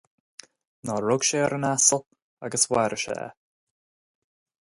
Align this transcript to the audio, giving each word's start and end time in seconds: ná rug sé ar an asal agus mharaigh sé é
ná 0.89 0.95
rug 1.07 1.25
sé 1.29 1.41
ar 1.47 1.53
an 1.57 1.67
asal 1.73 2.01
agus 2.47 2.63
mharaigh 2.73 3.01
sé 3.03 3.13
é 3.27 3.27